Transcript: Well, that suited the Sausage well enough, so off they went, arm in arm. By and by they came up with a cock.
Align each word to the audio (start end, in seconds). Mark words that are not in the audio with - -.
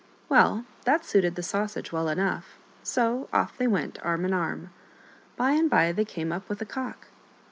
Well, 0.29 0.65
that 0.85 1.05
suited 1.05 1.35
the 1.35 1.43
Sausage 1.43 1.91
well 1.91 2.09
enough, 2.09 2.57
so 2.81 3.29
off 3.31 3.55
they 3.55 3.67
went, 3.67 3.99
arm 4.03 4.25
in 4.25 4.33
arm. 4.33 4.71
By 5.35 5.51
and 5.51 5.69
by 5.69 5.91
they 5.91 6.05
came 6.05 6.31
up 6.31 6.49
with 6.49 6.59
a 6.59 6.65
cock. 6.65 7.09